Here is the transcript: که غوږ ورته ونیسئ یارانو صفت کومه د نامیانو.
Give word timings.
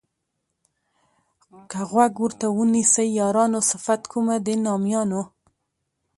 که 1.69 1.79
غوږ 1.89 2.13
ورته 2.23 2.47
ونیسئ 2.57 3.07
یارانو 3.19 3.59
صفت 3.69 4.01
کومه 4.11 4.35
د 4.45 4.47
نامیانو. 4.65 5.21